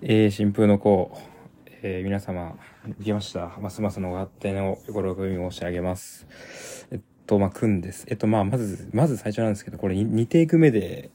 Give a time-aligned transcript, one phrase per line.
[0.00, 1.10] えー、新風の子、
[1.82, 3.58] えー、皆様、行きました。
[3.60, 6.28] ますますのご発展をご喜び申し上げます。
[6.92, 8.06] えっと、まあ、くんです。
[8.08, 11.10] えっと、まあ、まず、まず最初なんですけど、これ2テイク目で、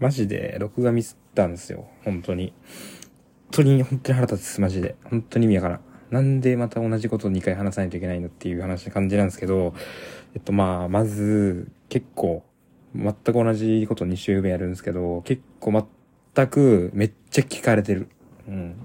[0.00, 1.86] マジで録画ミスったんですよ。
[2.04, 2.52] 本当に。
[3.42, 4.96] 本当に、本当に腹立つ、マジで。
[5.04, 5.80] 本当に意味わからん。
[6.10, 9.74] なんでまた同じことを2回話さないといけないのっていう話感じなんですけど、
[10.34, 12.42] えっと、まあ、まず、結構、
[12.96, 15.70] 全く同じこと2週目やるんですけど、結構
[16.34, 18.08] 全くめっちゃ聞かれてる。
[18.48, 18.84] うん。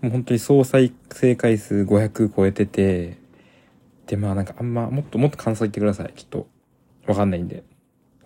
[0.00, 3.18] もう本当に総再生回数500超えてて、
[4.06, 6.12] で、まあなんかあんま、もっともっと感想言ってください。
[6.14, 6.46] ちょっと、
[7.06, 7.64] わかんないんで。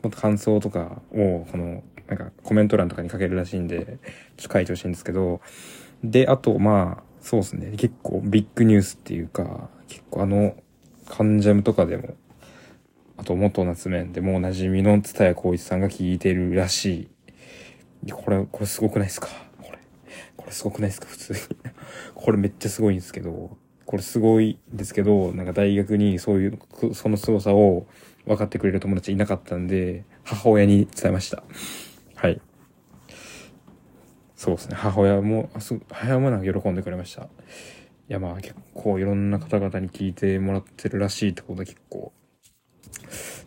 [0.02, 3.98] もっと感想とかを、この、なんかコメント欄とかに書けるらしいんで、
[4.36, 5.40] ちょっと書いてほしいんですけど、
[6.04, 7.72] で、あと、まあ、そうですね。
[7.76, 10.56] 結構ビッグニュースっていうか、結構あの、
[11.08, 12.16] カンジャムとかでも、
[13.16, 17.08] あと元夏面でもおなじみの蔦谷光一さんが聞いてるらしい。
[18.12, 19.28] これ、これすごくないですか？
[19.62, 19.78] これ。
[20.36, 21.06] これすごくないですか？
[21.08, 21.38] 普通に。
[22.14, 26.58] これめっちゃすごいんですけど、これすごいんですけど、なんか大学にそういう、
[26.94, 27.86] その凄さを
[28.26, 31.42] 分かってくれる友達いなかったんで、母親に伝えました。
[32.14, 32.40] はい。
[34.36, 34.76] そうですね。
[34.76, 37.22] 母親も、あす母親もなんか喜んでくれました。
[37.22, 37.26] い
[38.12, 42.12] やまあ結構いろんな方々に聞いてもらってるらしいってことで結構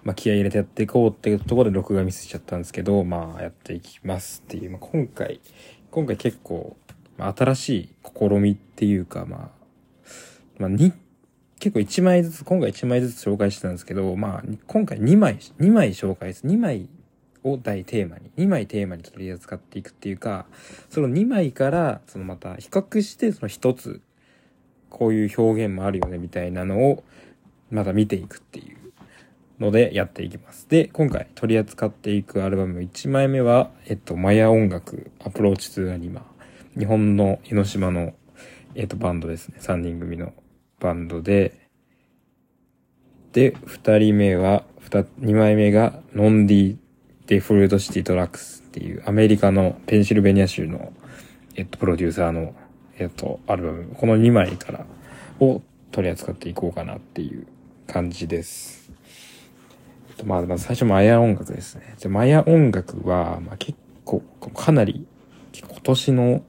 [0.04, 5.40] まあ、気合入れてやっていこうっていうところで録画ミスしちゃったんですけど、まあ、やっていきますっていう、まあ、今回、
[5.92, 6.78] 今回結構、
[7.18, 9.50] まあ、新しい試みっていうか、まあ、
[10.58, 10.94] まあ、に、
[11.60, 16.48] 結構1枚ずつ、今回1枚ずつ紹介してたんですけど、まあ、今回2枚、2枚紹介です。
[16.48, 16.90] 2枚
[17.44, 20.48] を大テーマに、2枚テーマに取り扱っていくっていうか、
[20.90, 24.02] その2枚から、そのまた比較して、その1つ、
[24.90, 27.04] こういう表現もあるよね、みたいなのを、
[27.70, 28.71] また見ていくっていう。
[29.62, 30.68] のでやっていきます。
[30.68, 36.26] で、今回取り扱っていくアルバム1枚目は、えっと、マヤ音楽、 Approach to Anima。
[36.78, 38.14] 日本の江ノ島の、
[38.74, 39.60] えっと、バンドですね。
[39.62, 40.34] 3人組の
[40.80, 41.70] バンドで、
[43.34, 46.78] で、2人目は、2, 2枚目が、ノンディ
[47.28, 50.92] で Flood City Trax っていうアメリカのペンシルベニア州の、
[51.56, 52.56] えっと、プロデューサーの、
[52.98, 54.86] えっと、アルバム、この2枚から
[55.40, 55.62] を
[55.92, 57.46] 取り扱っていこうかなっていう
[57.86, 58.92] 感じです。
[60.26, 61.96] まあ、まず最初マヤ音楽ですね。
[62.00, 64.22] で、マヤ音楽は、まあ結構、
[64.56, 65.06] かなり、
[65.60, 66.44] 今年の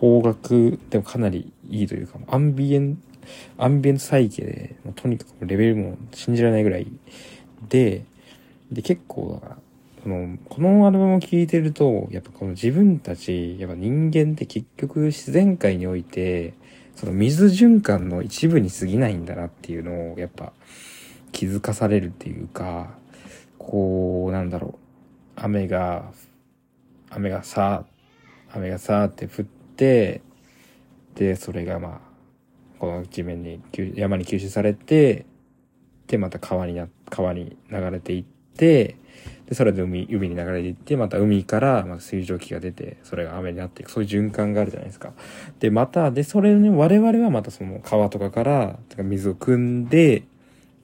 [0.00, 3.02] 方角でもかなりいいというか、アンビエン、
[3.58, 6.86] アンビエント再起で、もうとにかくレベルも信じられないぐらい
[7.68, 8.04] で、
[8.72, 9.58] で、結構だから、
[10.02, 16.54] この、このアルバムを聴いてると、やっぱこの自分たち、やっぱ人間って結局自然界において、
[16.96, 20.52] その水循環の一部に過ぎないんだなっていうのを、やっぱ
[21.32, 22.98] 気づかされるっていうか、
[23.60, 24.78] こう、なんだろう。
[25.36, 26.10] 雨が、
[27.10, 27.84] 雨がさ、
[28.52, 30.22] 雨がさーって降って、
[31.14, 32.00] で、それがまあ、
[32.78, 33.60] この地面に、
[33.94, 35.26] 山に吸収されて、
[36.06, 38.24] で、また川にな、川に流れていっ
[38.56, 38.96] て、
[39.46, 45.12] で、それで海、海に流れていって、また海からま水蒸気が出て、それが雨になっていく、そういう循環があるじゃないですか。
[45.58, 50.22] で、また、で、それね、我々はまたその川とかから、水を汲んで、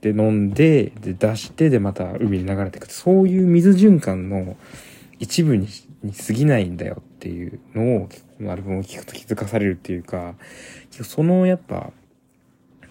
[0.00, 2.90] で飲んで、で出して、でまた海に流れていく。
[2.90, 4.56] そういう水循環の
[5.18, 5.68] 一部に
[6.02, 10.34] に過ぎないんだよっていうのを、このアルバムを聴くと気づかされるっていうか、
[10.90, 11.92] そのやっぱ、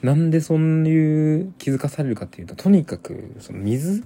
[0.01, 4.03] なんでそういう気づかされるかっていうと、とにかく、その水、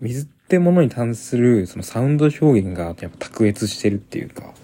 [0.00, 4.54] 水ってものに関するそのサウンド表現がやっぱ卓越してるっていうか、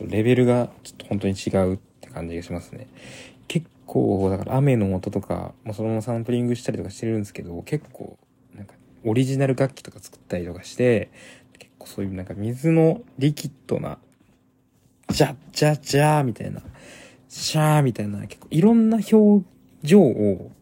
[0.00, 2.86] レベルがちょっと本当に違うって感じがしますね。
[3.90, 8.16] 構、だから雨の音とか、もそのままサンプリングしたりとかしてるんですけど、結構、
[8.54, 8.74] なんか、
[9.04, 11.10] オリジナル楽器とか作ったりとかして、
[11.58, 13.98] 結構そういうなんか水のリキッドな、
[15.08, 16.62] ジャッジャッジャーみたいな、
[17.28, 19.44] シャーみたいな、結構いろんな表
[19.82, 20.52] 情を、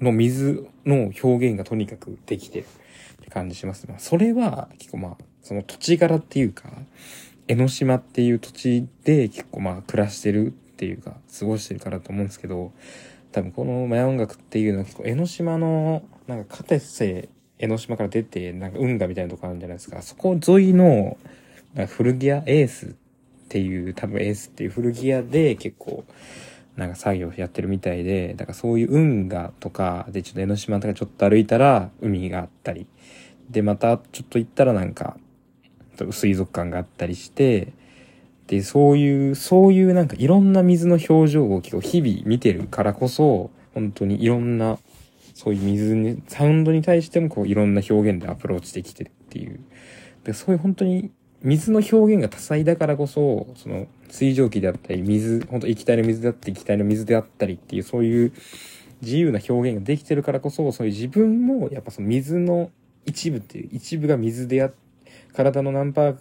[0.00, 2.66] の水の表現がとにかくできてる
[3.20, 3.96] って感じしますね。
[3.98, 6.70] それは結構まあ、その土地柄っていうか、
[7.48, 12.70] 江ノ島っていう土地で結構まあ暮らしてるっていうか、過ごしてるからと思うんですけど、
[13.32, 17.28] 多分このマヤ音楽っていうのは結構江ノ島の、なんかカテセ
[17.58, 20.00] 江ノ島から出て、なんか運河みたいなとこあるんじゃないですか。
[20.02, 21.18] そこ沿いの、
[21.88, 22.90] 古着屋エースっ
[23.48, 26.04] ていう、多分エースっていう古着屋で結構、
[26.76, 32.86] なんか作業やってるみたいで、だからそういう運河とかでちょっと江ノ島とかちょっと歩いたら海があったり、
[33.50, 35.16] で、またちょっと行ったらなんか、
[36.12, 37.72] 水族館があったりして、
[38.48, 44.78] で、そういう、そういうなんかいろんな水の表情を結構日々見てるからこそ、本当にいろんな、
[45.34, 49.60] そういう水に、サウンドに対してもこういろんな表現でアプローチできてるっていう。
[50.24, 51.10] で、そういう本当に
[51.42, 58.32] 水の表現が多彩だからこそ、その水蒸気であったり、水、本当液体の水であったり、液体の水であったりっていう、そういう
[59.02, 62.70] 自由な表現ができてるからこそ、そういう自分も、やっぱその水の
[63.04, 64.72] 一部っていう、一部が水であっ、
[65.34, 66.16] 体の何パー、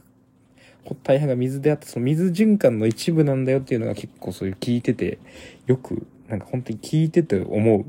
[0.96, 5.20] 大半が水であって、その水循環の一部なんだよっていうのが結構そういう聞いてて、
[5.66, 7.86] よく、なんか本当に聞いてて思う。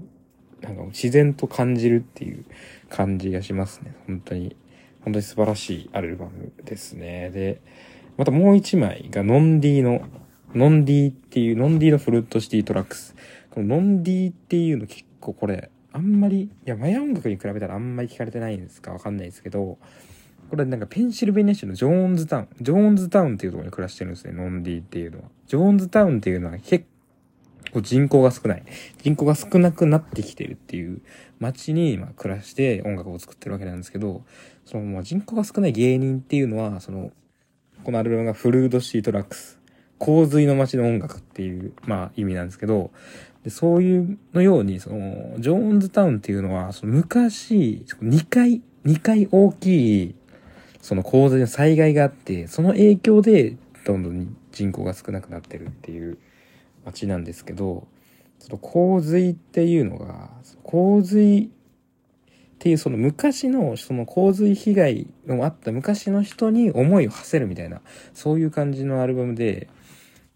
[0.61, 2.45] なんか自然と感じるっていう
[2.89, 3.95] 感じがしますね。
[4.07, 4.57] 本当に。
[5.03, 7.31] 本当に素晴らしいアルバムですね。
[7.31, 7.61] で、
[8.17, 10.03] またもう一枚がノンディの、
[10.55, 13.15] ノンディっていう、ノンディの Flood City Trax。
[13.51, 19.79] このノンディっていうの結構これ、あんまり、いや、マヤ音楽に比べたらあんまり聞かれてないんですかわかんないですけど、
[20.51, 25.25] これなんかペンシルベニア州のジョーンズタウン、ジョーンズタウンっていうところに暮らしてるんですね、ノンディっていうのは。
[25.47, 26.87] ジョーンズタウンっていうのは結
[27.73, 28.63] 構人口が少ない。
[29.03, 31.03] 人口が少なくなってきてるっていう
[31.39, 34.25] 街に、まあ、暮らして音楽を作ってるわけなんですけど、
[34.65, 37.13] その、まあ、人口が少ない原因っていうのは、その、
[37.85, 39.59] このアルバムがフルードシートラックス、
[39.99, 42.91] 洪水の街の音楽っていう、まあ、意味なんですけど、
[43.45, 50.15] でそういうのように、その、ジョーンズタウンっていうのは、その昔、2回、2回大きい、
[50.89, 56.17] その洪水の災害があって、その影響で、どんどん人口が少なくなってるっていう
[56.87, 57.87] 街なんですけど、
[58.39, 60.31] その洪水っていうのが、
[60.63, 61.49] 洪水っ
[62.59, 67.83] ていうその昔のその洪水被害のあった昔の人に思いを馳せるみたいな、
[68.15, 69.69] そういう感じのアルバムで、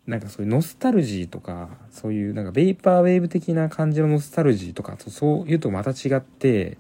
[0.07, 6.77] なんかそういうノスタルジーとか、そういうなんかベイパーウェーブ的な感じのノスタルジーとかとそういうとまた違って、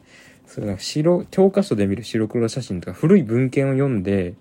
[0.53, 4.35] そういうなんか白、教科書で見る白黒写真とか古い文献を読んで、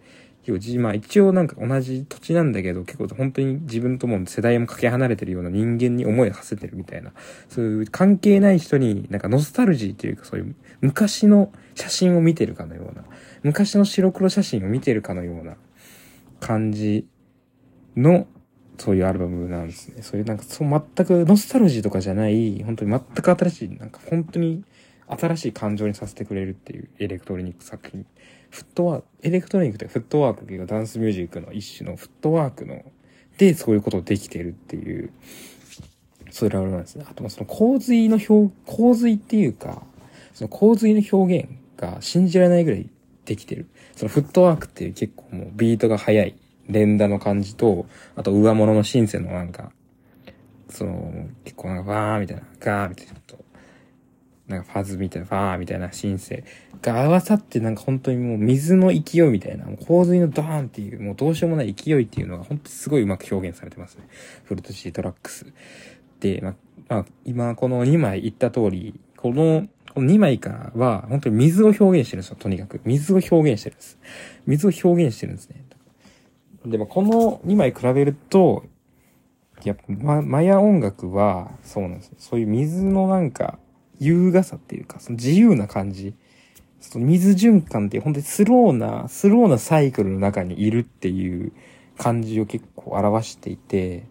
[0.80, 7.14] まあ一応なんか同じ土地なんだけど、結構本当に自分とも世代もかけ離れてるような人間に思いを馳せてるみたいな、
[7.48, 13.06] そういう関係ない人になんかノスタルジーというかそういう昔の写真を見てるかのような、
[13.44, 15.56] 昔の白黒写真を見てるかのような
[16.42, 17.08] 感じ
[17.96, 18.28] の
[18.78, 20.02] そういうアルバムなんですね。
[20.02, 24.66] そういうなんかそう全くノスタルジーとかじゃない、本当に全く新しい、なんか本当に
[25.18, 28.06] 新しい感情にさせてくれるっていうエレクトロニック作品。
[28.50, 32.84] フットワーク、エレクトロニックってフットワークっていうかダンスミュージックの一種のフットワークの、
[33.38, 35.12] で、そういうことをできてるっていう、
[36.32, 37.06] そういうラブなんですね。
[37.10, 39.84] あと、その洪水の表、洪水っていうか、
[40.34, 42.90] その洪水の表現が信じられないぐらい
[43.26, 43.68] できてる。
[43.96, 46.36] そのフットワークっていう結構もうビートが速い
[46.68, 47.86] 連打の感じと、
[48.16, 49.72] あと上物のシンセのなんか、
[50.70, 53.41] その、結構なんかわーみたいな、ガーみたいなと、
[54.48, 56.44] なんかファズみたいな、ファーみたいなシンセ
[56.82, 64.08] が合わさってなんか本当にもう水の勢いみたいな、洪水のドーンっていう、もうどうしようもない勢いっていうのが本当にすごいうまく表現されてますね。
[64.44, 65.46] フルトシートラックス。
[66.20, 66.56] で、まあ、
[66.90, 72.82] まあ、今この2枚言った通り、この、この2枚からは本当に水を表現してるんですよ、とにかく。
[72.84, 73.98] 水を表現してるんです。
[74.46, 75.66] 水を表現してるんですね。
[76.66, 78.66] でもこの2枚比べると、
[79.64, 82.16] やっぱ、ま、マヤ音楽は、そうなんですよ。
[82.18, 83.60] そういう水のなんか、
[84.02, 86.16] 優雅さっていうか、その自由な感じ。
[86.80, 91.54] その水循環って本当にスローな、スローなサイクルの中にいるっていう
[91.98, 94.08] 感じを結構表していて、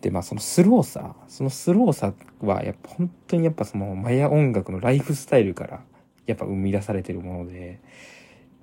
[0.00, 5.82] で、まあそのスローさ、そのスローさはやっぱ本当にやっぱそのマヤ音楽のライフスタイルから
[6.26, 7.80] やっぱ生み出されてるもので、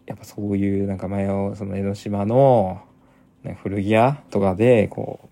[0.05, 2.81] やっぱそういうなんかマヤをその江ノ島の
[3.61, 5.27] 古着屋とかでこう、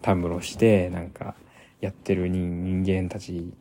[0.00, 1.34] たむろしてなんか
[1.80, 3.52] やってる人間たち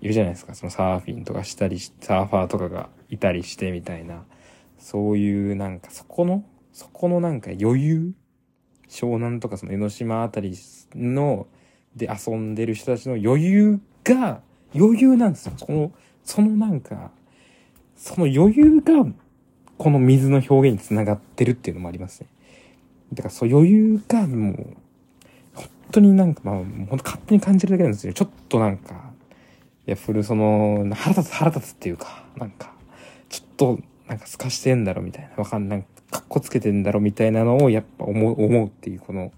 [0.00, 0.54] いるじゃないですか。
[0.54, 4.24] そのサーフィンとかしたりサーファーとかがいたりしてみたいな。
[4.78, 8.12] そういうなんかそこの、そこのなんか余裕
[8.88, 10.54] 湘南とかその江ノ島あたり
[10.94, 11.46] の、
[11.96, 14.40] で遊んでる人たちの余裕が、
[14.74, 15.52] 余裕なんですよ。
[15.56, 15.92] その、
[16.24, 17.10] そのなんか、
[17.96, 19.06] その余裕が、
[19.78, 22.28] この水の表現につながってるっていうのもありますね。
[23.12, 24.76] だからそう余裕がもう、
[25.54, 28.12] 本当になんかまあ、本当勝手に感じるだけなんですよ。
[28.12, 29.13] ちょっとなんか、
[29.86, 32.72] いや、フルその、腹立つ腹立つっていうか、なんか、
[33.28, 39.32] ちょっと、なんか透かしてんだろみたいな、わかんない、かっこつけてんだろみたいなのをやっぱ思う、思うっていう、この、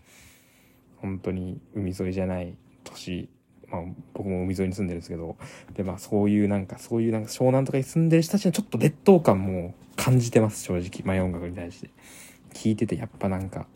[0.98, 3.28] 本当に海沿いじゃない都市、
[3.68, 3.82] まあ
[4.14, 5.36] 僕も海沿いに住んでるんですけど、
[5.74, 11.02] でまあそういうなんか、そういうなんか湘南とかに住んでる人たちのちょっと劣等感も感じてます、正直。
[11.04, 11.90] マイ音楽に対して。
[12.54, 13.66] 聞いててやっぱなんか、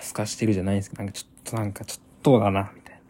[0.00, 3.00] 透かしてるじゃないですけど、なんかちょっとなんかちょっとだな、みたいな。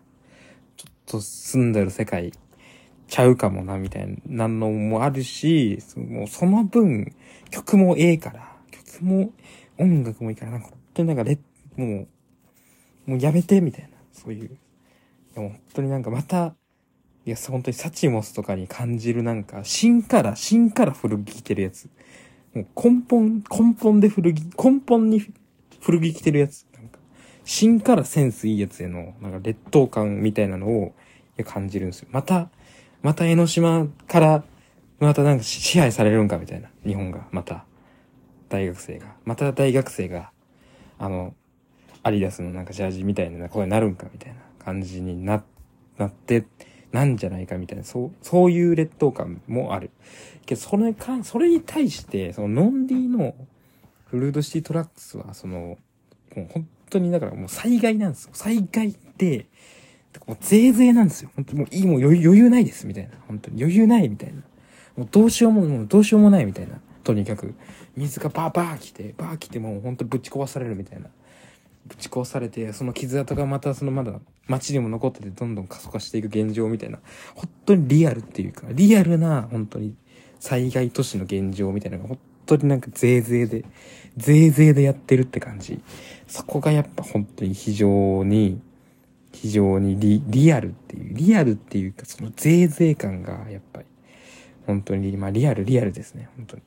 [0.76, 2.32] ちょっと住んでる世界
[3.08, 7.14] ちゃうかもな、みたいなのもあるし、もうその分、
[7.50, 9.32] 曲もええから、曲も、
[9.78, 11.38] 音楽もいいから、なんか本当になんかレ
[11.76, 12.06] も
[13.06, 14.50] う、もうやめて、みたいな、そういう。
[15.34, 16.54] でも本当になんかまた、
[17.24, 21.88] いや、本当にサチモスとかに感じるなんか、芯から、芯から古着着てるやつ。
[22.54, 25.24] もう根本、根本で古着、根本に
[25.80, 26.66] 古着着てるやつ。
[26.74, 26.98] なんか、
[27.44, 30.94] 芯からセンスいいやつへの、なんか劣等感みたいなのを
[31.44, 32.08] 感じるんですよ。
[32.10, 32.50] また、
[33.08, 34.44] また江ノ島から、
[35.00, 36.68] またなんか支配されるんかみたいな。
[36.86, 37.64] 日本が、また。
[38.50, 39.14] 大学生が。
[39.24, 40.30] また大学生が、
[40.98, 41.34] あの、
[42.02, 45.42] アリダスのなんかジャージみたいな声になるんかみたいな感じにな、
[45.96, 46.44] なって、
[46.92, 49.90] なんじゃないかみたいな、そう、そういう劣等感もある。
[50.44, 53.34] けど、それか、それに対して、そのノンディの
[54.10, 55.78] フルードシティトラックスは、その、
[56.36, 58.32] もう本当にだからもう災害なんですよ。
[58.34, 59.46] 災害って、
[60.26, 61.30] もうぜいぜいなんですよ。
[61.36, 63.10] 本当もういい、もう余裕ないです、みたいな。
[63.26, 64.42] 本当に余裕ないみたいな。
[64.96, 66.80] もうどうしようも、もうどうしようもないみたいな。
[67.04, 67.54] とにかく、
[67.96, 71.08] 水がバーバー来て、バー来てもう本当ぶち壊されるみたいな。
[71.86, 76.98] ぶち壊されて、その傷跡がまたそのまだ街にも残っててどんどん過疎化していく現状みたいな、
[77.34, 79.94] 本当にリアルっていうか、リアルな本当に
[80.38, 83.64] 災害都市の現状みたいなのが本当になんかぜいぜいで、
[84.16, 85.80] ぜいぜいでやってるって感じ。
[86.26, 88.60] そこがやっぱ本当に非常に、
[89.32, 93.86] 非常にリリアルっていう、リアルっていうかそのぜいぜい感がやっぱり、
[94.66, 96.62] 本当に、まあリアル、リアルですね、本当に。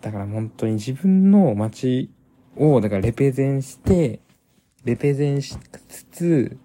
[0.00, 2.10] だから本当に自分の街
[2.56, 4.20] を、だからレペゼンして、
[4.84, 5.56] レペゼンし
[5.88, 6.56] つつ、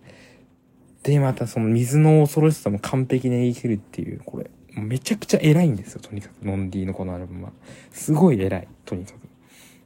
[1.03, 6.45] で、またその水の恐ろしさも完璧に言い切るっていう、これ、めちゃくちゃ偉いんですよ、とにかく。
[6.45, 7.51] ノンディのこのアルバムは。
[7.91, 9.15] すごい偉い、とにかく。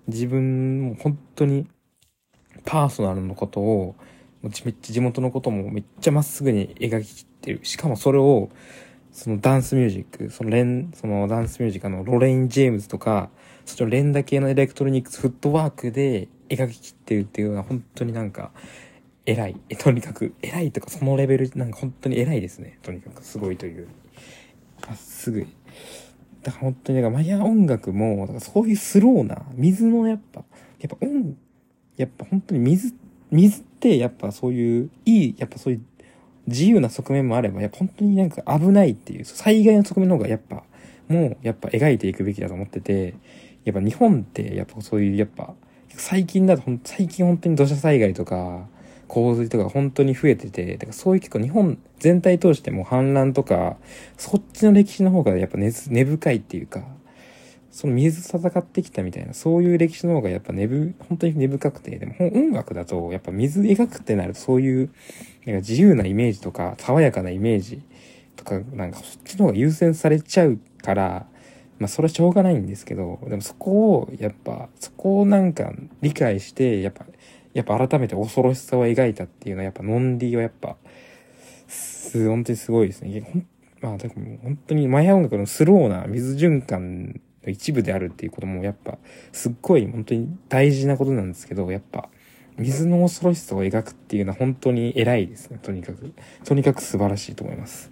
[0.07, 1.67] 自分も本当に、
[2.65, 3.95] パーソナルのことを、
[4.49, 7.59] めっちゃ地元のこともめっちゃまっすぐに描ききってる。
[7.63, 8.49] しかもそれを、
[9.11, 13.29] そのダンスミュージック、そのレン、そのダンスミュージックのロレイン・ジェームズとか、
[13.65, 18.51] そっちの連打系のエレクトロニクスフットワークで描ききってるっていうのは本当になんか、
[19.25, 19.55] 偉い。
[19.79, 22.77] とにかく、偉いとかそのレベル、なんか本当に偉いですね。
[22.83, 23.87] とにかく、すごいという。
[24.87, 25.47] まっすぐ。
[26.43, 30.43] だから本当に、なんかマヤ音楽も、そういうスローな、水のやっぱ、
[30.79, 31.37] やっぱ音、
[31.97, 32.93] やっぱ本当に水、
[33.31, 35.81] 水やっぱそういう、いい、やっぱそういう
[36.47, 40.63] 自由な側面もあれば、やっぱ本当になんか危ないっていう、災害の側面の方がやっぱ、
[41.07, 43.15] もうやっぱ描いていくべきだと思ってて、
[43.63, 45.53] やっぱ日本ってやっぱそういう、やっぱ、
[45.89, 48.67] 最近だと最近本当に土砂災害とか、
[49.07, 53.77] 洪水とか本当に増えてて、だからそういう結構日本全体通しても氾濫とか、
[54.17, 56.83] そっちの歴史の方がやっぱ根根深いっていうか、
[57.75, 64.89] その水戦ってきたみたいな、そういう歴史の方がやっぱ根ぶ、本当に根深くて、でも音楽だとやっぱ水描くってなるとそういう、
[65.45, 67.81] なんか自由なイメージとか、爽やかなイメージ
[68.37, 71.25] とか、なんかそっちの方が優先されちゃうから、
[71.77, 77.05] まあそれはしょうがないんですけど、でもそこを、やっぱ、そこをなんか理解して、やっぱ、
[77.53, 80.77] やっぱ改めて恐ろしさを描いたっていうのは、やっぱノンディはやっぱ、
[81.67, 83.19] す、本当にすごいですね。
[83.19, 83.47] ほん
[83.81, 88.97] まあ、でも本当にマヤ音楽のスローな水循環一部であるっていうことも、やっぱ、
[89.31, 92.09] すっごい本当に大事なことなんですけど、やっぱ、
[92.57, 96.13] 水の恐ろしさを描くっていうのは本当に偉いですね、とにかく。
[96.45, 97.91] とにかく素晴らしいと思います。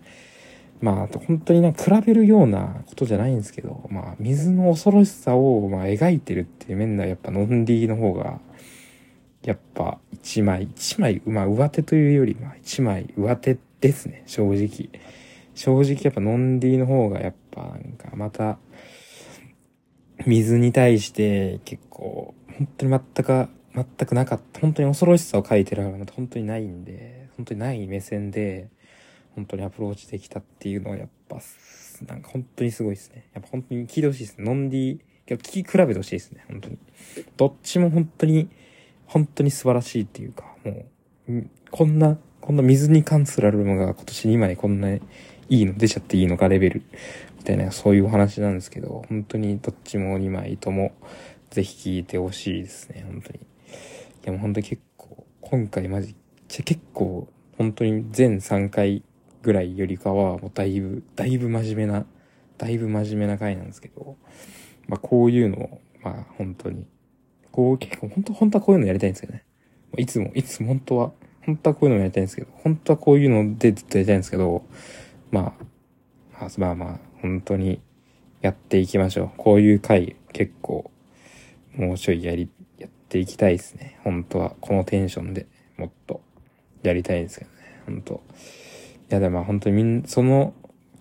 [0.82, 8.40] まあ、本当にな比べるようなことじゃないんですけど、まあ、水の恐ろしさを、まあ、描いてるっていう面では、やっぱ、ノンディの方が、
[9.44, 14.90] やっぱ、一枚、一枚、まあ、上手というより、まあ、一枚上手ですね、正直。
[15.56, 18.58] 正直、やっぱ、ノンディの方が、やっぱ、なんか、また、
[20.26, 28.70] 水に対して、結構、本当に全く、全くなかった、本当に恐ろしさを書いてるの本当にないんで、本当にない目線で、
[29.36, 31.40] 本当にアプローチできたっていうのはやっぱ、
[32.08, 33.28] なんか本当にすごいですね。
[33.34, 34.46] やっぱ本当に聞いてほしいですね。
[34.46, 36.44] ノンディ、聞き比べてほしいですね。
[36.48, 36.78] 本当に。
[37.38, 38.50] どっちも本当に、
[39.08, 40.86] 本当に素晴らしいっていうか、も
[41.30, 45.02] う、こんな、こんな水に関するアルバムが今年2枚こんない
[45.50, 46.84] いの出ちゃっていいのかレベル、
[47.44, 50.94] たいなそういうお話なんですけど、本当にどっちも2枚とも、
[51.50, 53.04] ぜひ聴いてほしいですね。
[53.06, 53.40] 本当に。
[53.40, 53.42] い
[54.26, 56.16] やもう本当に結構、今回マジ、
[56.48, 59.04] 結構、本当に全3回
[59.42, 62.06] ぐらいよりかは、もうだいぶ、だいぶ真面目な、
[62.58, 64.18] だいぶ真面目な回なんですけど、
[64.88, 66.88] まあこういうのを、まあ本当に、
[67.52, 69.44] こう結構本当、本当はこういうのやりたいんですよね。
[69.98, 71.12] いつも、いつも本当は、
[71.46, 74.64] 本当はこういうのやりたいんですけど、本当はこういうのでずっとやりたいんですけど、
[75.30, 75.54] ま
[76.40, 77.82] あ、まあまあ、本当に
[78.42, 79.32] やっていきましょう。
[79.38, 80.92] こういう回結構、
[81.76, 83.98] もうちょいやり、やっていきたいですね。
[84.04, 86.22] 本当は、このテンションでもっと
[86.84, 87.82] やりたいんですけどね。
[87.86, 88.14] 本当。
[88.16, 88.18] い
[89.10, 90.54] やでも本当にみんその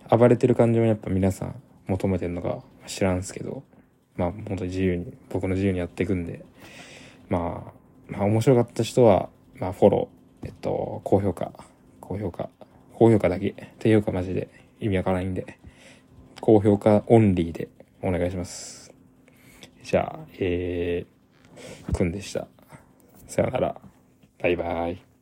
[0.09, 1.55] 暴れてる感情をやっぱ皆さん
[1.87, 3.63] 求めてるのか知らんすけど。
[4.15, 6.45] まあ本当に自由に僕の自由にやっていくんで。
[7.29, 7.71] まあ
[8.07, 11.51] まあ面白かった人はまあフォローえっと高評価。
[11.99, 12.49] 高評価。
[12.93, 13.55] 高評価だけ。
[13.79, 14.47] 低評価マジで
[14.79, 15.57] 意味わからないんで。
[16.45, 17.69] 高評価オンリーで
[18.01, 18.93] お願いします
[19.81, 22.47] じゃあ、えー、くんでした。
[23.27, 23.81] さよなら。
[24.41, 25.12] バイバイ。